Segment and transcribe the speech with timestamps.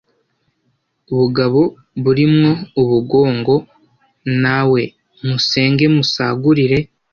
[1.17, 1.61] Bugabo
[2.03, 2.51] buri mwo
[2.81, 3.55] ubugongo
[4.43, 4.81] Na we
[5.27, 6.77] musenge musagurire